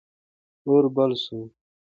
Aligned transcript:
اور 0.67 0.83
بل 0.95 1.11
سو. 1.23 1.39